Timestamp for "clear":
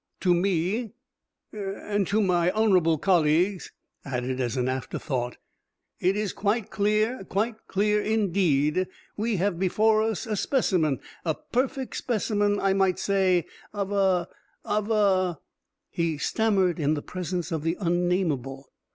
6.71-7.23, 7.67-8.01